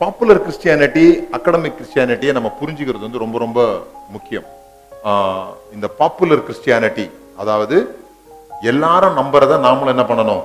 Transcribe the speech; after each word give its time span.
Popular 0.00 0.40
Christianity 0.44 1.02
academic 1.36 1.76
கிறிஸ்டியானிட்டியை 1.78 2.32
நம்ம 2.36 2.48
புரிஞ்சுக்கிறது 2.60 3.04
வந்து 3.06 3.20
ரொம்ப 3.22 3.36
ரொம்ப 3.42 3.60
முக்கியம். 4.14 4.46
இந்த 5.74 5.86
பாப்புலர் 6.00 6.42
கிறிஸ்டியானிட்டி 6.46 7.04
அதாவது 7.42 7.76
எல்லாரும் 8.70 9.18
நம்புறத 9.20 9.58
நாமளும் 9.66 9.92
என்ன 9.94 10.04
பண்ணணும்? 10.08 10.42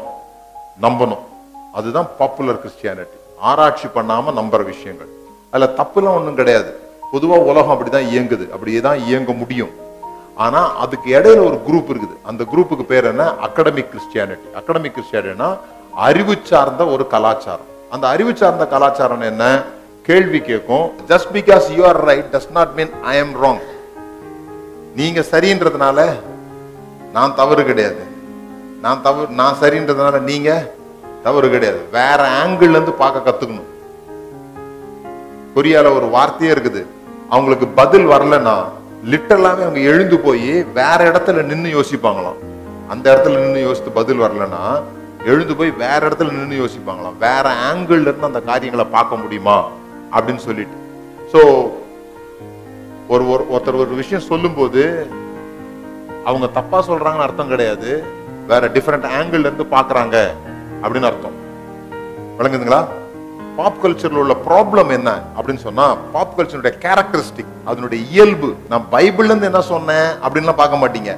நம்பணும். 0.86 1.24
அதுதான் 1.80 2.10
பாப்புலர் 2.20 2.62
கிறிஸ்டியானிட்டி 2.64 3.18
ஆராய்ச்சி 3.50 3.88
பண்ணாம 3.96 4.34
நம்புற 4.40 4.62
விஷயங்கள். 4.72 5.10
அதில் 5.54 5.76
தப்புலாம் 5.80 6.18
ஒன்றும் 6.20 6.40
கிடையாது. 6.42 6.70
பொதுவாக 7.14 7.50
உலகம் 7.52 7.74
அப்படி 7.76 7.94
தான் 7.98 8.10
இயங்குது. 8.14 8.46
அப்படியே 8.56 8.82
தான் 8.88 9.02
இயங்க 9.08 9.32
முடியும். 9.42 9.74
ஆனால் 10.46 10.70
அதுக்கு 10.84 11.10
இடையில 11.18 11.44
ஒரு 11.50 11.60
குரூப் 11.68 11.92
இருக்குது. 11.94 12.16
அந்த 12.30 12.42
குரூப்புக்கு 12.52 12.88
பேர் 12.94 13.10
என்ன? 13.14 13.26
அகடமிக் 13.48 13.92
கிறிஸ்டியானிட்டி 13.94 14.50
அகடமிக் 14.62 14.96
கிறிஸ்டியானிட்டினா 14.98 15.50
அறிவு 16.08 16.36
சார்ந்த 16.52 16.86
ஒரு 16.96 17.06
கலாச்சாரம். 17.16 17.70
அந்த 17.90 18.08
அறிவு 18.08 18.36
சார்ந்த 18.36 18.68
கலாச்சாரம் 18.68 19.22
என்ன? 19.22 19.44
கேள்வி 20.04 20.40
கேட்கும் 20.42 20.92
just 21.08 21.30
because 21.34 21.66
you 21.76 21.86
are 21.86 22.04
right 22.04 22.30
does 22.32 22.52
not 22.52 22.74
mean 22.76 22.92
I 23.04 23.18
am 23.18 23.34
wrong 23.44 23.62
நீங்க 24.96 25.20
சரின்றதுனால 25.32 26.06
நான் 27.14 27.36
தவறு 27.36 27.66
கிடையாது. 27.66 28.04
நான் 28.82 29.02
தவறு 29.02 29.34
நான் 29.34 29.58
சரின்றதுனால 29.62 30.20
நீங்க 30.20 30.72
தவறு 31.24 31.50
கிடையாது. 31.50 31.80
வேற 31.92 32.46
ஆங்கிள் 32.46 32.70
இருந்து 32.70 32.92
பார்க்க 32.92 33.30
கத்துக்கணும். 33.30 33.70
கொரியால 35.56 35.96
ஒரு 35.96 36.08
வார்த்தையே 36.10 36.54
இருக்குது. 36.54 36.86
அவங்களுக்கு 37.30 37.68
பதில் 37.68 38.08
வரலன்னா 38.08 38.58
லிட்டரலாவே 39.06 39.64
அவங்க 39.66 39.80
எழுந்து 39.80 40.20
போய் 40.20 40.64
வேற 40.64 40.98
இடத்துல 40.98 41.42
நின்னு 41.44 41.70
யோசிப்பாங்களாம். 41.80 42.40
அந்த 42.90 43.06
இடத்துல 43.14 43.38
நின்னு 43.40 43.60
யோசித்து 43.60 43.92
பதில் 43.92 44.22
வரலன்னா 44.22 44.64
எழுந்து 45.30 45.56
போய் 45.56 45.72
வேற 45.72 46.00
இடத்துல 46.00 46.32
நின்று 46.32 46.66
யோசிப்பாங்களாம். 46.66 47.18
வேற 47.20 47.54
ஆங்கிள் 47.74 48.02
இருந்து 48.02 48.26
அந்த 48.26 48.42
காரியங்களை 48.42 48.92
பார்க்க 48.92 49.16
முடியுமா? 49.16 49.64
அப்படின்னு 50.12 50.36
சொல்லிட்டு. 50.36 50.76
ஸோ 51.34 51.70
ஒரு 53.08 53.24
ஒரு- 53.24 53.54
ஒருத்தர் 53.54 53.76
ஒரு 53.76 53.88
விஷயம் 53.88 54.28
சொல்லும்போது 54.28 55.08
அவங்க 56.26 56.48
தப்பா 56.48 56.86
சொல்றாங்கன்னு 56.88 57.18
அர்த்தம் 57.18 57.48
கிடையாது. 57.48 58.04
வேற 58.48 58.68
டிஃப்ரெண்ட் 58.68 59.08
ஆங்கிள் 59.22 59.40
இருந்து 59.40 59.64
பாக்குறாங்க 59.64 60.28
அப்படின்னு 60.82 61.02
அர்த்தம். 61.02 61.38
விளங்குதுங்களா? 62.40 62.86
பாப் 63.56 63.86
கல்ச்சர்ல 63.86 64.12
உள்ள 64.12 64.36
ப்ராப்ளம் 64.48 64.92
என்ன 64.92 65.22
அப்படின்னு 65.38 65.58
சொன்னா 65.58 65.96
பாப் 65.96 66.40
கல்ச்சருடைய 66.40 66.78
கேரக்டரிஸ்டிக் 66.80 67.46
அதனுடைய 67.66 68.04
இயல்பு 68.10 68.56
நான் 68.70 68.86
பைபிள்ல 68.92 69.24
இருந்து 69.24 69.46
என்ன 69.46 69.62
சொன்னேன் 69.62 70.12
அப்படின்லாம் 70.28 70.56
பார்க்க 70.56 70.88
மாட்டீங்க. 70.88 71.18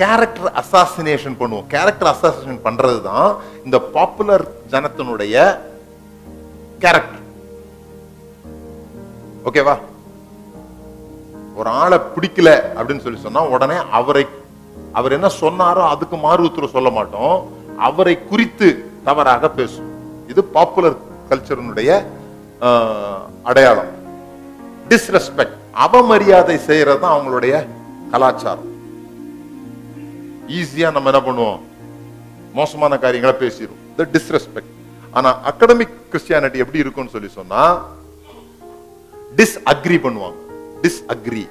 கேரக்டர் 0.00 0.50
அசாசினேஷன் 0.60 1.36
பண்ணுவோம். 1.40 1.66
கேரக்டர் 1.74 2.10
அசாசினேஷன் 2.12 2.64
பண்றது 2.66 2.98
தான் 3.10 3.28
இந்த 3.66 3.76
பாப்புலர் 3.94 4.44
ஜனத்தினுடைய 4.72 5.34
கேரக்டர் 6.84 7.22
ஓகேவா 9.48 9.76
ஒரு 11.58 11.68
ஆளை 11.82 11.98
பிடிக்கல 12.14 12.50
அப்படின்னு 12.76 13.04
சொல்லி 13.04 13.20
சொன்னா 13.26 13.42
உடனே 13.54 13.76
அவரை 13.98 14.24
அவர் 14.98 15.16
என்ன 15.18 15.28
சொன்னாரோ 15.42 15.82
அதுக்கு 15.92 16.16
மாறு 16.24 16.46
உத்தரவு 16.48 16.74
சொல்ல 16.76 16.90
மாட்டோம். 16.98 17.36
அவரை 17.88 18.14
குறித்து 18.30 18.68
தவறாக 19.06 19.48
பேசும் 19.58 19.90
இது 20.32 20.40
பாப்புலர் 20.56 20.98
கல்ச்சரினுடைய 21.30 21.90
அடையாளம். 23.50 23.90
டிஸ்ரெஸ்பெக்ட் 24.90 25.58
அவமரியாதை 25.86 26.56
செய்யறது 26.68 27.02
தான் 27.02 27.14
அவங்களுடைய 27.16 27.54
கலாச்சாரம். 28.12 28.70
ஈஸியா 30.48 30.92
நம்ம 30.92 31.10
என்ன 31.10 31.30
பண்ணுவோம்? 31.30 31.60
மோசமான 32.52 32.98
காரியங்களை 32.98 33.36
பேசிடும் 33.36 33.76
த 33.96 34.06
டிஸ்ரெஸ்பெக்ட் 34.12 34.72
ஆனா 35.10 35.38
அகடமிக் 35.52 35.88
கிறிஸ்டியானிட்டி 36.12 36.56
எப்படி 36.56 36.78
இருக்கும்னு 36.78 37.10
சொல்லி 37.10 37.28
சொன்னா 37.28 37.84
டிஸ்அக்ரி 39.36 39.98
பண்ணுவாங்க. 39.98 40.34
டிஸ்அக்ரி 40.82 41.48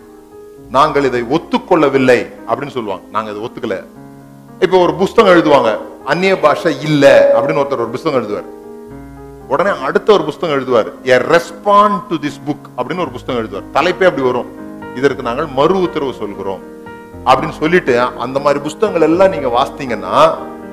நாங்கள் 0.70 1.03
இதை 1.03 1.22
ஒத்துக்கொள்ளவில்லை 1.22 2.32
அப்படின்னு 2.48 2.70
சொல்லுவாங்க. 2.70 3.06
நாங்க 3.12 3.32
இதை 3.32 3.50
ஒத்துக்கல. 3.50 3.84
இப்போ 4.59 4.78
ஒரு 4.78 4.94
புஸ்தகம் 4.94 5.34
எழுதுவாங்க. 5.34 5.78
அந்நிய 6.06 6.40
பாஷை 6.40 6.82
இல்ல 6.82 7.32
அப்படின்னு 7.36 7.53
ஒருத்தர் 7.53 7.72
ஒரு 7.72 7.88
புஸ்தகம் 7.88 8.24
எழுதுவார். 8.24 8.46
உடனே 9.48 9.80
அடுத்த 9.80 10.14
ஒரு 10.14 10.24
புஸ்தகம் 10.24 10.58
எழுதுவார். 10.58 10.92
A 11.03 11.18
respond 11.18 12.02
to 12.09 12.16
this 12.16 12.42
book 12.48 12.66
அப்படின்னு 12.78 13.00
ஒரு 13.00 13.12
புஸ்தகம் 13.12 13.46
எழுதுவார். 13.46 13.66
தலைப்பே 13.74 14.06
அப்படி 14.06 14.22
வரும். 14.22 14.52
இதற்கு 14.96 15.24
நாங்கள் 15.24 15.46
மறு 15.46 15.82
உத்தரவு 15.82 16.14
சொல்கிறோம். 16.14 16.72
அப்படின்னு 17.25 17.57
சொல்லிட்டு 17.61 17.94
அந்த 18.00 18.38
மாதிரி 18.39 18.59
புஸ்தகங்கள் 18.63 19.07
எல்லாம் 19.09 19.29
நீங்க 19.29 19.50
வாசித்தீங்கன்னா 19.57 20.16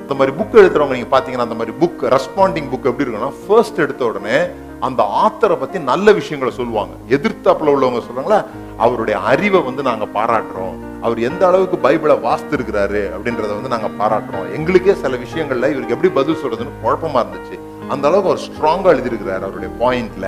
அந்த 0.01 0.15
மாதிரி 0.19 0.33
புக் 0.39 0.57
எழுத்துறவங்க 0.61 0.95
நீங்க 0.97 1.11
பாத்தீங்கன்னா 1.13 1.45
அந்த 1.47 1.57
மாதிரி 1.59 1.73
புக் 1.81 2.01
ரெஸ்பாண்டிங் 2.15 2.69
புக் 2.71 2.89
எப்படி 2.89 3.05
இருக்குன்னா 3.05 3.31
ஃபர்ஸ்ட் 3.45 3.79
எடுத்த 3.79 4.05
உடனே 4.05 4.37
அந்த 4.79 5.01
ஆத்தரை 5.23 5.55
பத்தி 5.59 5.79
நல்ல 5.79 6.11
விஷயங்களை 6.11 6.55
சொல்லுவாங்க. 6.55 6.93
எதிர்த்தாப்புல 7.15 7.71
உள்ளவங்க 7.73 8.01
சொல்றாங்களா 8.07 8.39
அவருடைய 8.77 9.19
அறிவை 9.19 9.61
வந்து 9.61 9.83
நாங்க 9.83 10.05
பாராட்டுறோம். 10.17 10.77
அவர் 11.01 11.19
எந்த 11.19 11.47
அளவுக்கு 11.47 11.77
பைபிளை 11.87 12.15
வாசித்திருக்கிறாரு 12.27 13.01
அப்படின்றத 13.17 13.51
வந்து 13.57 13.73
நாங்க 13.75 13.89
பாராட்டுறோம். 14.01 14.47
எங்களுக்கே 14.57 14.93
சில 14.93 15.15
விஷயங்கள்ல 15.25 15.69
இவருக்கு 15.73 15.95
எப்படி 15.95 16.11
பதில் 16.19 16.41
சொல்றதுன்னு 16.43 16.79
குழப்பமா 16.85 17.21
இருந்துச்சு. 17.23 17.57
அந்த 17.89 18.07
அளவுக்கு 18.07 18.31
அவர் 18.31 18.45
ஸ்ட்ராங்கா 18.47 18.89
எழுதியிருக்கிறாரு 18.93 19.45
அவருடைய 19.47 19.71
பாயிண்ட்ல 19.81 20.27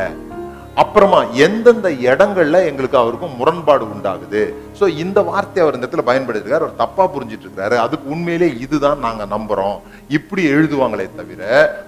அப்புறமா 0.76 1.24
எந்தெந்த 1.24 1.90
இடங்கள்ல 1.90 2.66
எங்களுக்கு 2.66 2.98
அவருக்கும் 2.98 3.36
முரண்பாடு 3.36 3.86
உண்டாகுது? 3.86 4.54
ஸோ 4.80 4.88
இந்த 4.88 5.22
வார்த்தையை 5.22 5.64
அவர் 5.64 5.78
இந்த 5.78 5.88
இடத்துல 5.88 6.06
பயன்படுத்திருக்காரு. 6.10 6.64
அவர் 6.64 6.76
தப்பா 6.76 7.04
புரிஞ்சிட்டு 7.06 7.46
இருக்காரு 7.48 7.76
அதுக்கு 7.76 8.10
உண்மையிலே 8.10 8.58
இதுதான் 8.60 9.00
நாங்க 9.00 9.26
நம்புறோம். 9.26 9.78
இப்படி 10.08 10.46
எழுதுவாங்களே 10.52 11.10
தவிர 11.16 11.44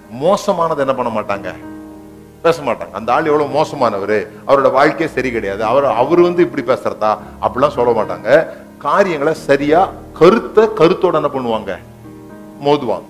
மோசமானது 0.09 0.79
என்ன 0.79 0.95
பண்ண 0.95 1.21
மாட்டாங்க? 1.21 1.51
பேச 2.41 2.61
மாட்டாங்க. 2.61 2.91
அந்த 2.91 3.13
ஆள் 3.13 3.25
எவ்வளவு 3.25 3.55
மோசமானவர்? 3.57 4.17
அவரோட 4.47 4.71
வாழ்க்கையே 4.71 5.13
சரி 5.13 5.31
கிடையாது. 5.31 5.63
அவர் 5.63 5.85
அவர் 5.85 6.21
வந்து 6.21 6.41
இப்படி 6.43 6.65
பேசுறதா? 6.71 7.17
அப்படிலாம் 7.41 7.77
சொல்ல 7.79 8.03
மாட்டாங்க. 8.03 8.47
காரியங்களை 8.77 9.33
சரியா 9.33 9.89
கருத்தை 10.19 10.63
கருத்தோட 10.63 11.13
என்ன 11.13 11.31
பண்ணுவாங்க? 11.33 11.77
மோதுவாங்க. 12.65 13.09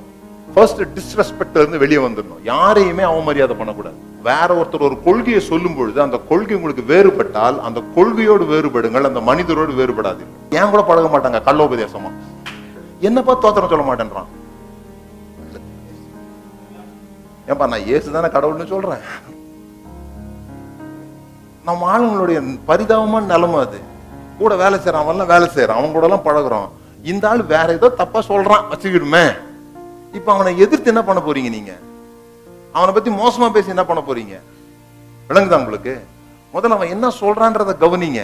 ஃபர்ஸ்ட் 0.53 0.81
டிஸ்ரெஸ்பெக்ட்ல 0.97 1.61
இருந்து 1.63 1.77
வெளியே 1.77 2.01
வந்துடணும். 2.07 2.43
யாரையுமே 2.43 3.03
அவமரியாதை 3.03 3.55
பண்ணக்கூடாது. 3.57 4.04
வேற 4.27 4.49
ஒருத்தர் 4.59 4.85
ஒரு 4.87 4.95
கொள்கையை 5.05 5.41
சொல்லும் 5.49 5.75
பொழுது 5.77 5.99
அந்த 6.05 6.17
கொள்கை 6.29 6.55
உங்களுக்கு 6.57 6.83
வேறுபட்டால் 6.91 7.57
அந்த 7.67 7.79
கொள்கையோடு 7.95 8.45
வேறுபடுங்கள் 8.53 9.09
அந்த 9.09 9.21
மனிதரோடு 9.29 9.73
வேறுபடாது 9.79 10.23
ஏன் 10.59 10.71
கூட 10.73 10.81
பழக 10.89 11.09
மாட்டாங்க 11.13 11.41
கள்ளோபதேசமா 11.47 12.11
என்னப்பா 13.07 13.33
தோத்திரம் 13.43 13.71
சொல்ல 13.71 13.85
மாட்டேன்றான்? 13.87 14.29
ஏன்பா 17.49 17.65
நான் 17.71 17.87
இயேசு 17.89 18.13
தானே 18.15 18.29
கடவுள்னு 18.35 18.73
சொல்றேன்? 18.73 19.03
நம்ம 21.67 21.87
ஆளுங்களுடைய 21.93 22.39
பரிதாபமான 22.69 23.29
நிலைமை 23.33 23.59
அது. 23.65 23.79
கூட 24.39 24.53
வேலை 24.61 24.77
செய்யறான் 24.79 25.05
அவன்லாம் 25.05 25.31
வேலை 25.33 25.47
செய்யறான் 25.55 25.79
அவன் 25.79 25.95
கூட 25.95 26.07
எல்லாம் 26.07 26.27
பழகுறோம் 26.27 26.69
இந்த 27.11 27.23
ஆள் 27.29 27.43
வேற 27.53 27.67
ஏதோ 27.73 27.89
தப்பா 28.01 28.19
சொல்றான் 28.29 28.65
வச்சுக்கிடுமே. 28.71 29.25
இப்ப 30.17 30.33
அவனை 30.33 30.51
எதிர்த்து 30.65 30.91
என்ன 30.93 31.03
பண்ண 31.03 31.21
போறீங்க 31.21 31.49
நீங்க? 31.57 31.73
அவனை 32.75 32.91
பத்தி 32.93 33.11
மோசமா 33.11 33.47
பேசி 33.51 33.69
என்ன 33.69 33.85
பண்ண 33.85 34.01
போறீங்க? 34.07 34.35
விளங்குதா 35.29 35.59
உங்களுக்கு? 35.59 35.93
முதல்ல 36.53 36.75
அவன் 36.77 36.89
என்ன 36.89 37.07
சொல்றான்றத 37.19 37.71
கவனிங்க. 37.83 38.21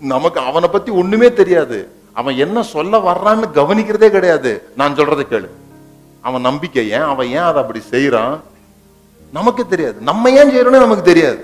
நமக்கு 0.00 0.40
அவனை 0.40 0.68
பத்தி 0.68 0.90
ஒண்ணுமே 0.90 1.32
தெரியாது. 1.32 1.78
அவன் 2.12 2.36
என்ன 2.36 2.62
சொல்ல 2.62 2.98
வர்றான்னு 2.98 3.46
கவனிக்கிறதே 3.58 4.08
கிடையாது. 4.10 4.52
நான் 4.76 4.94
சொல்றதை 4.94 5.24
கேளு. 5.32 5.48
அவன் 6.20 6.40
நம்பிக்கை 6.40 6.90
ஏன்? 6.90 7.08
அவன் 7.12 7.26
ஏன் 7.26 7.48
அதை 7.50 7.62
அப்படி 7.62 7.82
செய்யறான் 7.90 8.34
நமக்கு 9.32 9.66
தெரியாது. 9.66 9.98
நம்ம 10.00 10.30
ஏன் 10.30 10.50
செய்யறோம்னு 10.50 10.84
நமக்கு 10.86 11.02
தெரியாது. 11.02 11.40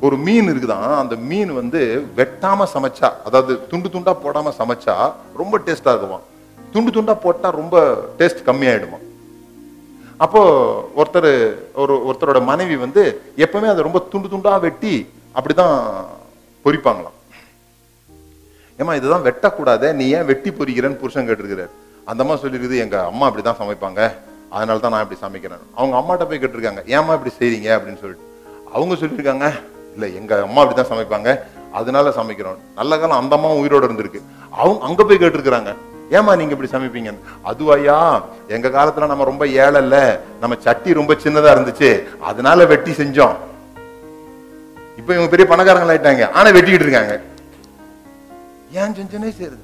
ஒரு 0.00 0.16
மீன் 0.16 0.48
இருக்குதான் 0.48 0.90
அந்த 0.96 1.14
மீன் 1.16 1.52
வந்து 1.54 1.80
வெட்டாம 2.16 2.66
சமைச்சா 2.74 3.08
அதாவது 3.24 3.52
துண்டு 3.70 3.88
துண்டா 3.88 4.12
போடாம 4.24 4.52
சமைச்சா 4.58 4.94
ரொம்ப 5.36 5.58
டேஸ்டா 5.58 5.92
இருக்குமா 5.92 6.18
துண்டு 6.72 6.90
துண்டா 6.90 7.14
போட்டா 7.14 7.48
ரொம்ப 7.50 7.76
டேஸ்ட் 8.18 8.46
கம்மியாயிடுமா 8.46 8.98
அப்போ 10.18 10.40
ஒருத்தர் 10.96 11.54
ஒரு 11.74 11.94
ஒருத்தரோட 12.08 12.44
மனைவி 12.44 12.76
வந்து 12.76 13.20
எப்பவுமே 13.36 13.68
அதை 13.68 13.82
ரொம்ப 13.82 13.98
துண்டு 13.98 14.28
துண்டா 14.28 14.60
வெட்டி 14.60 15.10
அப்படிதான் 15.34 16.04
பொறிப்பாங்களாம். 16.64 17.16
ஏமா 18.78 18.94
இதுதான் 18.94 19.24
வெட்டக்கூடாதே 19.24 19.92
நீ 19.92 20.08
ஏன் 20.08 20.24
வெட்டி 20.24 20.50
பொறிக்கிறேன்னு 20.50 20.96
புருஷன் 20.96 21.28
கேட்டிருக்கிறார். 21.28 21.70
அந்த 22.04 22.24
அம்மா 22.24 22.34
சொல்லியிருக்குது 22.34 22.78
எங்க 22.78 23.04
அம்மா 23.04 23.30
அப்படிதான் 23.30 23.60
சமைப்பாங்க. 23.62 24.12
அதனால 24.50 24.78
தான் 24.78 24.90
நான் 24.90 25.08
இப்படி 25.10 25.20
சமைக்கிறேன். 25.20 25.64
அவங்க 25.74 25.96
அம்மாட்ட 25.98 26.28
போய் 26.28 26.38
கேட்டிருக்காங்க 26.38 26.80
ஏமா 26.86 27.18
இப்படி 27.18 27.32
செய்றீங்க? 27.38 27.70
அப்படின்னு 27.70 27.98
சொல்லிட்டு. 27.98 28.26
அவங்க 28.72 28.94
சொல்லியிருக்காங்க 28.94 29.60
இல்ல 29.92 30.06
எங்க 30.06 30.42
அம்மா 30.42 30.62
அப்படிதான் 30.62 30.92
சமைப்பாங்க. 30.92 31.38
அதனால 31.72 32.10
சமைக்கிறோம். 32.10 32.58
நல்ல 32.74 32.98
காலம் 32.98 33.18
அந்த 33.18 33.36
அம்மாவும் 33.36 33.66
உயிரோட 33.66 33.84
இருந்திருக்கு. 33.84 34.22
அவங்க 34.50 34.84
அங்க 34.84 35.04
போய் 35.04 35.16
கேட்டிருக்கிறாங்க 35.16 35.74
ஏமா 36.16 36.32
நீங்க 36.40 36.54
இப்படி 36.54 36.70
சமைப்பீங்க? 36.74 37.10
அதுவாயா 37.50 37.96
எங்க 38.56 38.68
காலத்துல 38.76 39.08
நம்ம 39.10 39.24
ரொம்ப 39.30 39.44
ஏழை 39.64 39.80
இல்ல 39.84 39.96
நம்ம 40.42 40.56
சட்டி 40.66 40.98
ரொம்ப 40.98 41.12
சின்னதா 41.24 41.52
இருந்துச்சு 41.54 41.90
அதனால 42.30 42.66
வெட்டி 42.72 42.92
செஞ்சோம். 43.00 43.36
இப்ப 45.00 45.10
இவங்க 45.14 45.30
பெரிய 45.32 45.46
பணக்காரங்க 45.50 45.94
ஆயிட்டாங்க 45.94 46.26
ஆனா 46.38 46.48
வெட்டிக்கிட்டு 46.56 46.86
இருக்காங்க. 46.86 47.14
ஏன் 48.80 48.94
செஞ்சனே 48.98 49.30
செய்யறது? 49.36 49.62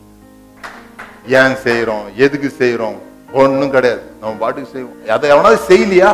ஏன் 1.41 1.56
செய்யறோம் 1.64 2.05
எதுக்கு 2.26 2.49
செய்யறோம் 2.61 2.96
ஒண்ணும் 3.43 3.75
கிடையாது. 3.75 4.02
நம்ம 4.20 4.35
பாட்டுக்கு 4.43 4.73
செய்வோம். 4.75 4.99
அதை 5.17 5.31
எவனாவது 5.35 5.58
செய்யலையா? 5.70 6.11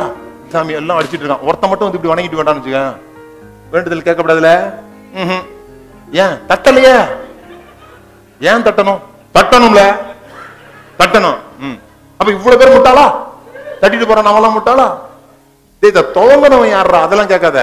சாமி 0.53 0.73
எல்லாம் 0.79 0.99
அடிச்சிட்டு 0.99 1.23
இருக்கான். 1.23 1.45
ஒருத்தன் 1.47 1.71
மட்டும் 1.71 1.87
வந்து 1.87 1.99
இப்படி 1.99 2.13
வணங்கிட்டு 2.13 2.39
வேண்டாம்னு 2.39 2.61
வச்சுக்க. 2.61 2.81
வேண்டுதல் 3.73 4.07
கேட்கப்படாதுல? 4.07 4.51
ஏன்? 6.23 6.35
தட்டலையே? 6.49 6.95
ஏன் 8.51 8.65
தட்டணும்? 8.67 9.01
தட்டணும்ல? 9.35 9.83
தட்டணும் 11.01 11.39
அப்ப 12.19 12.29
இவ்வளவு 12.37 12.59
பேர் 12.61 12.75
முட்டாளா? 12.77 13.05
தட்டிட்டு 13.81 14.07
போறான் 14.09 14.27
நம்மளாம் 14.29 14.57
முட்டாளா? 14.57 14.87
டேய், 15.81 15.91
இத 15.93 16.01
துவங்கினவன் 16.17 16.73
யாரா 16.73 16.99
அதெல்லாம் 17.05 17.31
கேட்காத. 17.31 17.59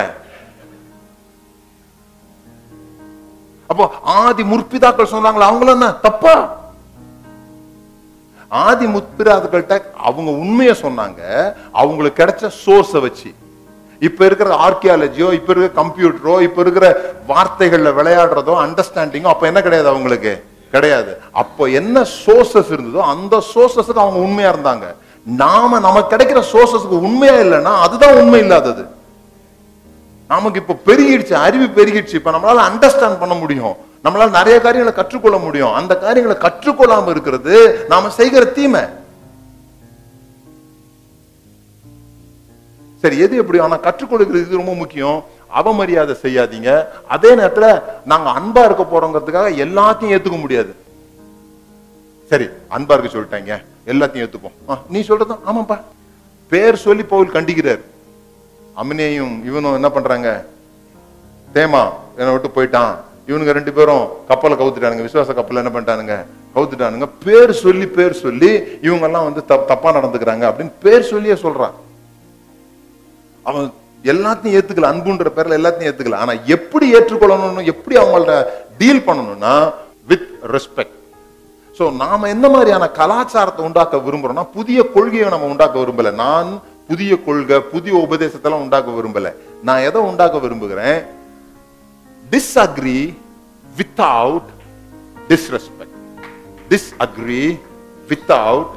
அப்போ 3.71 3.85
ஆதி 4.21 4.43
முற்பிதாக்கள் 4.53 5.13
சொன்னாங்களா? 5.13 5.49
அவங்களும் 5.51 5.77
என்ன? 5.79 5.89
தப்பா? 6.07 6.35
ஆதி 8.51 8.87
முற்பிதாக்கள்கிட்ட 8.95 9.77
அவங்க 10.09 10.31
உண்மையை 10.45 10.75
சொன்னாங்க. 10.85 11.21
அவங்களுக்கு 11.81 12.21
கிடைச்ச 12.23 12.51
சோர்ஸை 12.65 13.01
வச்சு. 13.07 13.31
இப்ப 14.07 14.21
இருக்கிற 14.29 14.51
ஆர்கியாலஜியோ 14.67 15.29
இப்ப 15.39 15.49
இருக்கிற 15.53 15.73
கம்ப்யூட்டரோ 15.81 16.35
இப்ப 16.49 16.59
இருக்கிற 16.65 16.87
வார்த்தைகள்ல 17.31 17.91
விளையாடுறதோ 17.99 18.55
அண்டர்ஸ்டாண்டிங்கோ 18.65 19.33
அப்ப 19.33 19.47
என்ன 19.51 19.61
கிடையாது 19.67 19.89
அவங்களுக்கு? 19.93 20.33
கிடையாது. 20.71 21.19
அப்போ 21.33 21.67
என்ன 21.67 22.01
சோர்சஸ் 22.01 22.73
இருந்ததோ 22.73 23.01
அந்த 23.01 23.45
சோர்சஸுக்கு 23.55 24.03
அவங்க 24.05 24.19
உண்மையா 24.19 24.55
இருந்தாங்க. 24.55 24.95
நாம 25.25 25.79
நமக்கு 25.79 26.17
கிடைக்கிற 26.17 26.43
சோர்சஸ்க்கு 26.53 26.99
உண்மையா 26.99 27.35
இல்லைன்னா 27.35 27.81
அதுதான் 27.81 28.15
உண்மை 28.15 28.41
இல்லாதது. 28.41 28.85
நமக்கு 30.29 30.65
இப்ப 30.67 30.93
பெருகிடுச்சு 30.93 31.33
அறிவு 31.33 31.65
பெருகிடுச்சு. 31.65 32.15
இப்ப 32.15 32.31
நம்மளால 32.31 32.61
அண்டர்ஸ்டாண்ட் 32.71 33.19
பண்ண 33.19 33.35
முடியும். 33.35 33.77
நம்மளால 34.05 34.31
நிறைய 34.31 34.61
காரியங்களை 34.61 34.93
கற்றுக்கொள்ள 34.93 35.39
முடியும். 35.39 35.73
அந்த 35.73 35.99
காரியங்களை 35.99 36.53
கற்றுக்கொள்ளாம 36.53 37.09
இருக்கிறது 37.09 37.85
நாம 37.89 38.11
செய்கிற 38.11 38.45
தீமை. 38.45 38.81
சரி 43.03 43.19
எது 43.19 43.37
எப்படி? 43.37 43.59
ஆனா 43.59 43.79
கற்றுக்கொள்கிறது 43.79 44.57
ரொம்ப 44.57 44.75
முக்கியம். 44.75 45.25
அவமரியாதை 45.55 46.17
செய்யாதீங்க. 46.23 46.85
அதே 47.09 47.35
நேரத்துல 47.35 47.83
நாங்க 48.05 48.31
அன்பா 48.31 48.65
இருக்க 48.65 48.83
போறோங்கிறதுக்காக 48.83 49.53
எல்லாத்தையும் 49.57 50.19
ஏத்துக்க 50.19 50.41
முடியாது. 50.41 50.75
சரி 52.29 52.45
அன்பா 52.45 52.99
இருக்க 52.99 53.19
சொல்லிட்டாங்க. 53.19 53.65
எல்லாத்தையும் 53.87 54.29
ஏத்துப்போம். 54.29 54.79
நீ 54.89 55.03
சொல்றது 55.03 55.35
ஆமாப்பா. 55.35 55.81
பேர் 56.49 56.77
சொல்லி 56.77 57.03
பவுல் 57.03 57.31
கண்டிக்கிறார். 57.31 57.81
அம்னேயும் 58.77 59.45
இவனும் 59.45 59.75
என்ன 59.75 59.91
பண்றாங்க? 59.91 60.45
தேமா 61.55 61.89
என்னை 62.17 62.37
விட்டு 62.37 62.63
போயிட்டான். 62.63 62.97
இவனுங்க 63.27 63.51
ரெண்டு 63.51 63.73
பேரும் 63.73 64.09
கப்பலை 64.29 64.57
கவுத்துட்டானுங்க. 64.57 65.03
விசுவாச 65.03 65.35
கப்பல் 65.35 65.57
என்ன 65.57 65.81
பண்ணிட்டானுங்க? 65.81 66.27
கவுத்துட்டானுங்க. 66.55 67.09
பேர் 67.25 67.53
சொல்லி 67.53 67.87
பேர் 67.87 68.13
சொல்லி 68.13 68.63
இவங்க 68.83 69.05
எல்லாம் 69.05 69.25
வந்து 69.25 69.41
தப்- 69.41 69.65
தப்பா 69.65 69.97
நடந்துக்கிறாங்க 69.97 70.53
அப்படின்னு 70.53 70.73
பேர் 70.83 71.03
சொல்லியே 71.03 71.35
சொல்றான். 71.35 71.71
அவன் 73.43 73.73
எல்லாத்தையும் 74.05 74.57
ஏத்துக்கல 74.59 74.91
அன்புன்ற 74.93 75.31
பேர்ல 75.37 75.59
எல்லாத்தையும் 75.61 75.91
ஏத்துக்கல. 75.91 76.21
ஆனா 76.25 76.33
எப்படி 76.57 76.87
ஏற்றுக்கொள்ளணும்னு 76.95 77.65
எப்படி 77.73 77.97
அவங்கள்ட்ட 78.03 78.37
டீல் 78.81 79.05
பண்ணணும்னா 79.09 79.55
வித் 80.13 80.29
ரெஸ்பெக்ட் 80.55 80.97
ஸோ 81.79 81.85
நாம 82.03 82.29
எந்த 82.29 82.47
மாதிரியான 82.49 82.85
கலாச்சாரத்தை 83.01 83.65
உண்டாக்க 83.67 83.97
விரும்புறோம்னா 84.07 84.45
புதிய 84.59 84.79
கொள்கையை 84.95 85.29
நம்ம 85.35 85.51
உண்டாக்க 85.55 85.77
விரும்பல. 85.83 86.13
நான் 86.25 86.51
புதிய 86.89 87.13
கொள்கை 87.27 87.57
புதிய 87.75 87.95
உபதேசத்தெல்லாம் 88.07 88.65
உண்டாக்க 88.65 88.91
விரும்பல. 88.99 89.33
நான் 89.69 89.85
எதை 89.89 90.01
உண்டாக்க 90.11 90.39
விரும்புகிறேன்? 90.39 90.99
Disagree 92.35 93.05
without 93.79 94.47
disrespect. 95.31 95.95
Disagree 96.73 97.51
without 98.11 98.69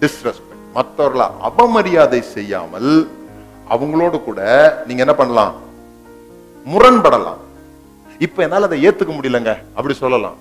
disrespect 0.00 0.66
மற்றவர்களை 0.74 1.26
அவமரியாதை 1.48 2.20
செய்யாமல் 2.34 2.90
அவங்களோடு 3.74 4.18
கூட 4.26 4.40
நீங்க 4.86 5.02
என்ன 5.04 5.14
பண்ணலாம்? 5.20 5.54
முரண்படலாம். 6.72 7.40
இப்ப 8.26 8.42
என்னால 8.46 8.68
அதை 8.68 8.78
ஏத்துக்க 8.88 9.12
முடியலங்க. 9.16 9.52
அப்படி 9.78 9.94
சொல்லலாம். 10.02 10.36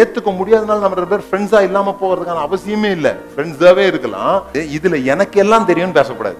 ஏத்துக்க 0.00 0.30
முடியாதனால 0.38 0.82
நம்ம 0.84 0.98
ரெண்டு 1.00 1.12
பேர் 1.12 1.26
ஃப்ரெண்ட்ஸா 1.28 1.60
இல்லாம 1.68 1.94
போறதுக்கான 2.00 2.42
அவசியமே 2.48 2.90
இல்ல. 2.96 3.08
ஃப்ரெண்ட்ஸாவே 3.32 3.84
இருக்கலாம். 3.92 4.36
இதுல 4.76 4.96
எனக்கு 5.12 5.38
எல்லாம் 5.44 5.68
தெரியும்னு 5.70 5.98
பேசக்கூடாது 6.00 6.38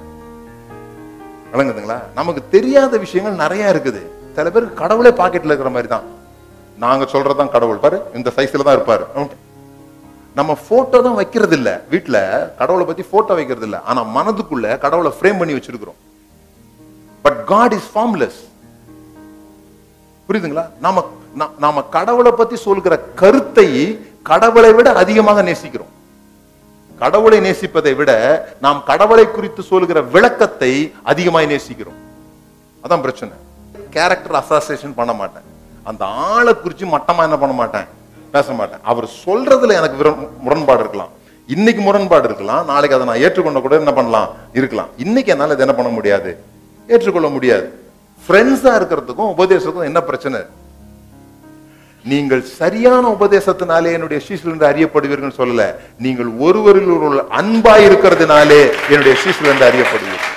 விளங்குதுங்களா? 1.53 1.99
நமக்கு 2.19 2.41
தெரியாத 2.57 2.95
விஷயங்கள் 3.05 3.43
நிறைய 3.45 3.73
இருக்குது. 3.75 4.03
சில 4.37 4.51
பேருக்கு 4.55 4.81
கடவுளே 4.83 5.13
பாக்கெட்ல 5.21 5.53
இருக்கிற 5.53 5.71
மாதிரி 5.77 5.91
தான். 5.95 6.07
நாங்க 6.85 7.05
சொல்றதுதான் 7.13 7.55
கடவுள். 7.55 7.85
பாரு 7.85 7.99
இந்த 8.19 8.33
சைஸ்ல 8.37 8.67
தான் 8.67 8.79
இருப்பாரு. 8.79 9.29
நம்ம 10.39 10.57
போட்டோ 10.69 10.99
தான் 11.07 11.19
வைக்கிறது 11.21 11.55
இல்ல 11.59 11.71
வீட்டுல 11.93 12.19
கடவுளை 12.59 12.85
பத்தி 12.87 13.05
போட்டோ 13.13 13.33
வைக்கிறது 13.39 13.67
இல்ல 13.69 13.79
ஆனா 13.91 14.01
மனதுக்குள்ள 14.17 14.67
கடவுளை 14.85 15.11
ஃப்ரேம் 15.17 15.41
பண்ணி 15.41 15.55
வச்சிருக்கிறோம். 15.57 15.99
பட் 17.23 17.45
காட் 17.45 17.73
இஸ் 17.73 17.91
ஃபார்ம்லெஸ் 17.95 18.47
புரியுதுங்களா? 20.29 20.71
நாம 20.81 21.11
நா- 21.39 21.51
நாம 21.59 21.83
கடவுளை 21.83 22.33
பத்தி 22.33 22.57
சொல்கிற 22.57 22.99
கருத்தை 22.99 23.99
கடவுளை 24.23 24.73
விட 24.73 24.93
அதிகமாக 24.93 25.43
நேசிக்கிறோம். 25.43 25.97
கடவுளை 26.99 27.41
நேசிப்பதை 27.41 27.97
விட 27.97 28.49
நாம் 28.61 28.83
கடவுளை 28.87 29.31
குறித்து 29.31 29.63
சொல்கிற 29.63 30.01
விளக்கத்தை 30.01 30.95
அதிகமாய் 31.03 31.47
நேசிக்கிறோம். 31.47 31.97
அதான் 32.85 33.01
பிரச்சனை. 33.01 33.35
கேரக்டர் 33.91 34.35
அசோசியேஷன் 34.35 34.95
பண்ண 34.95 35.13
மாட்டேன். 35.13 35.43
அந்த 35.83 36.05
ஆளை 36.05 36.61
குறித்து 36.61 36.87
மட்டமா 36.87 37.23
என்ன 37.23 37.39
பண்ண 37.39 37.55
மாட்டேன்? 37.55 37.85
பேச 38.33 38.53
மாட்டேன். 38.53 38.79
அவர் 38.83 39.11
சொல்றதுல 39.25 39.73
எனக்கு 39.73 40.15
முரண்பாடு 40.41 40.79
இருக்கலாம். 40.79 41.09
இன்னைக்கு 41.47 41.83
முரண்பாடு 41.83 42.25
இருக்கலாம். 42.25 42.65
நாளைக்கு 42.65 43.01
அதை 43.01 43.21
நான் 43.21 43.31
ஏற்றுக்கொண்ட 43.31 43.61
கூட 43.61 43.77
என்ன 43.77 43.93
பண்ணலாம்? 43.93 44.29
இருக்கலாம். 44.53 44.87
இன்னைக்கு 44.97 45.33
என்னால 45.33 45.53
இதை 45.53 45.67
என்ன 45.67 45.83
பண்ண 45.83 45.95
முடியாது? 45.95 46.48
ஏற்றுக்கொள்ள 46.89 47.29
முடியாது. 47.29 47.67
ஃப்ரெண்ட்ஸா 48.25 48.73
இருக்கிறதுக்கும் 48.79 49.33
உபதேசத்துக்கும் 49.35 49.89
என்ன 49.91 50.01
பிரச்சனை? 50.03 50.41
நீங்கள் 52.05 52.43
சரியான 52.61 53.17
உபதேசத்தினாலே 53.19 53.91
என்னுடைய 53.97 54.19
சீசில் 54.29 54.53
என்று 54.55 54.67
அறியப்படுவீர்கள் 54.71 55.39
சொல்லல. 55.39 55.75
நீங்கள் 55.99 56.31
ஒருவரில் 56.47 56.91
ஒரு 56.97 57.25
அன்பாய் 57.41 57.87
இருக்கிறதுனாலே 57.89 58.61
என்னுடைய 58.91 59.15
சீசில் 59.23 59.51
என்று 59.53 59.67
அறியப்படுவீர்கள். 59.71 60.35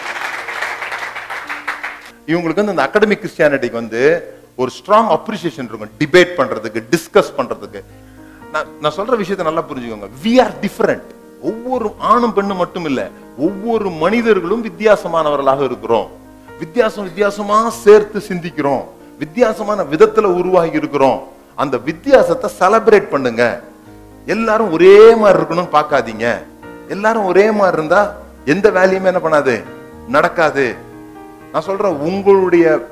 இவங்களுக்கு 2.31 2.62
வந்து 2.63 2.75
இந்த 2.75 2.86
அகாடமிக் 2.88 3.21
கிறிஸ்டியானிட்டிக்கு 3.24 3.81
வந்து 3.83 4.01
ஒரு 4.56 4.71
ஸ்ட்ராங் 4.77 5.12
அப்ரிசியேஷன் 5.18 5.69
இருக்கும். 5.69 5.95
டிபேட் 6.01 6.31
பண்றதுக்கு 6.39 6.81
டிஸ்கஸ் 6.94 7.31
பண்றதுக்கு. 7.38 7.81
நான் 8.54 8.69
நான் 8.81 8.95
சொல்ற 8.97 9.15
விஷயத்தை 9.24 9.45
நல்லா 9.45 9.63
புரிஞ்சுக்கோங்க. 9.69 10.09
வி 10.24 10.33
ஆர் 10.44 10.56
டிஃபரெண்ட் 10.65 11.09
ஒவ்வொரு 11.50 11.88
ஆணும் 11.97 12.33
பெண்ணும் 12.33 12.62
மட்டும் 12.63 12.86
இல்ல 12.86 13.09
ஒவ்வொரு 13.38 13.90
மனிதர்களும் 13.90 14.66
வித்தியாசமானவர்களாக 14.69 15.64
இருக்கிறோம். 15.69 16.09
வித்தியாசம் 16.61 17.03
வித்தியாசமா 17.03 17.69
சேர்த்து 17.69 18.19
சிந்திக்கிறோம். 18.19 18.83
வித்தியாசமான 19.19 19.83
விதத்துல 19.83 20.23
உருவாகி 20.23 20.71
இருக்கிறோம். 20.71 21.27
அந்த 21.56 21.77
வித்தியாசத்தை 21.77 22.49
செலப்ரேட் 22.59 23.09
பண்ணுங்க. 23.09 23.61
எல்லாரும் 24.25 24.71
ஒரே 24.71 25.15
மாதிரி 25.15 25.44
இருக்கணும்னு 25.44 25.68
பார்க்காதீங்க. 25.73 26.44
எல்லாரும் 26.89 27.25
ஒரே 27.25 27.51
மாதிரி 27.51 27.77
இருந்தா 27.77 28.13
எந்த 28.45 28.71
வேலையுமே 28.71 29.03
என்ன 29.03 29.11
பண்ணாது? 29.11 29.63
நடக்காது. 30.07 30.75
நான் 31.51 31.61
சொல்றேன் 31.61 31.95
உங்களுடைய 31.95 32.87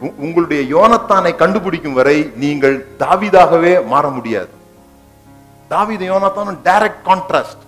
உ- 0.00 0.14
உங்களுடைய 0.18 0.76
யோனத்தானை 0.76 1.34
கண்டுபிடிக்கும் 1.34 1.92
வரை 1.92 2.32
நீங்கள் 2.36 2.86
தாவீதாகவே 2.98 3.86
மாற 3.86 4.08
முடியாது. 4.08 4.48
தாவீது 5.68 6.12
யோனத்தானும் 6.12 6.56
டைரக்ட் 6.64 6.94
கான்ட்ராஸ்ட் 7.04 7.62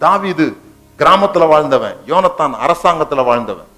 தாவிது 0.00 0.54
கிராமத்துல 0.98 1.48
வாழ்ந்தவன் 1.48 1.96
யோனத்தான் 2.06 2.54
அரசாங்கத்துல 2.68 3.24
வாழ்ந்தவன். 3.24 3.72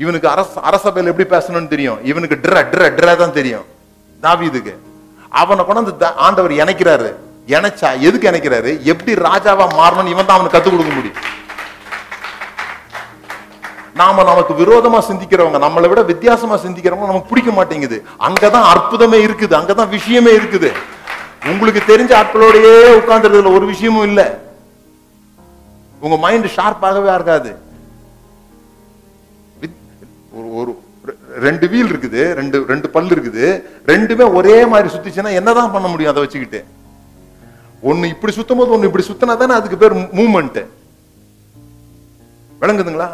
இவனுக்கு 0.00 0.28
அரச 0.28 0.60
அரசபையில் 0.60 1.16
எப்படி 1.16 1.44
பேசணும்னு 1.44 1.68
தெரியும்? 1.68 2.04
இவனுக்கு 2.04 2.38
ட்ர 2.42 2.54
ட்ர 2.54 2.92
ட்ர 2.96 3.16
தான் 3.16 3.32
தெரியும். 3.32 3.64
தாவிதுக்கு. 4.22 4.74
அவனை 5.28 5.64
கொண்டாந்து 5.64 5.94
தா- 6.00 6.14
ஆண்டவர் 6.14 6.50
இணைக்கிறாரு. 6.50 7.14
இணைச்சா 7.46 7.98
எதுக்கு 7.98 8.30
இணைக்கிறாரு? 8.30 8.82
எப்படி 8.82 9.12
ராஜாவா 9.12 9.74
மாறணும்னு 9.74 10.10
இவன் 10.10 10.26
தான் 10.26 10.38
அவனுக்கு 10.38 10.58
கத்துக் 10.58 10.70
கொடுக்க 10.70 10.92
முடியும். 10.92 11.16
நாம 13.94 14.22
நமக்கு 14.22 14.54
விரோதமா 14.54 15.00
சிந்திக்கிறவங்க 15.00 15.68
நம்மளை 15.68 15.88
விட 15.88 16.02
வித்தியாசமா 16.02 16.56
சிந்திக்கிறவங்க 16.56 17.06
நமக்கு 17.06 17.28
பிடிக்க 17.28 17.50
மாட்டேங்குது. 17.50 18.04
அங்கதான் 18.20 18.72
அற்புதமே 18.74 19.26
இருக்குது. 19.26 19.54
அங்கதான் 19.54 19.88
விஷயமே 19.88 20.30
இருக்குது. 20.30 20.72
உங்களுக்கு 21.44 21.98
தெரிஞ்ச 21.98 22.10
ஆட்களோடயே 22.10 23.00
உட்கார்ந்துறதுல 23.00 23.54
ஒரு 23.54 23.66
விஷயமும் 23.66 24.06
இல்லை. 24.06 24.24
உங்க 26.00 26.16
மைண்ட் 26.16 26.44
ஷார்ப்பாகவே 26.44 27.14
இருக்காது. 27.14 27.68
ஒரு 30.58 30.72
ரெண்டு 31.46 31.66
வீல் 31.72 31.90
இருக்குது 31.92 32.22
ரெண்டு 32.38 32.56
ரெண்டு 32.72 32.88
பல்லு 32.94 33.12
இருக்குது. 33.16 33.46
ரெண்டுமே 33.90 34.24
ஒரே 34.38 34.56
மாதிரி 34.72 34.88
சுத்திச்சுன்னா 34.94 35.32
என்னதான் 35.40 35.74
பண்ண 35.76 35.86
முடியும் 35.92 36.12
அதை 36.12 36.22
வச்சுக்கிட்டு? 36.24 36.60
ஒன்னு 37.90 38.12
இப்படி 38.14 38.32
சுத்தும் 38.36 38.60
போது 38.60 38.74
ஒன்னு 38.76 38.88
இப்படி 38.88 39.06
சுத்தினா 39.08 39.34
தானே 39.42 39.54
அதுக்கு 39.58 39.80
பேர் 39.82 39.94
மூமெண்ட் 40.18 40.60
விளங்குதுங்களா? 42.62 43.08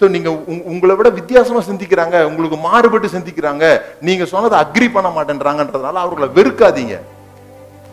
ஸோ 0.00 0.06
நீங்க 0.14 0.30
உங்களை 0.72 0.94
விட 0.98 1.08
வித்தியாசமா 1.18 1.62
சிந்திக்கிறாங்க 1.70 2.16
உங்களுக்கு 2.28 2.58
மாறுபட்டு 2.68 3.08
சிந்திக்கிறாங்க 3.16 3.64
நீங்க 4.08 4.26
சொன்னதை 4.32 4.56
அக்ரி 4.64 4.88
பண்ண 4.94 5.08
மாட்டேன்றாங்கன்றதுனால 5.16 6.02
அவர்களை 6.04 6.28
வெறுக்காதீங்க. 6.38 6.96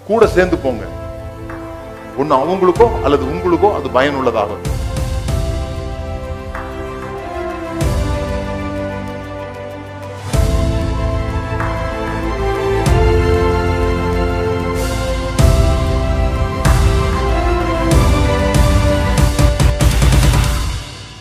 கூட 0.10 0.28
சேர்ந்து 0.36 0.58
போங்க. 0.66 0.84
ஒன்று 2.22 2.34
அவங்களுக்கோ 2.42 2.88
அல்லது 3.06 3.24
உங்களுக்கோ 3.34 3.70
அது 3.80 3.88
பயனுள்ளதாகும். 3.98 4.64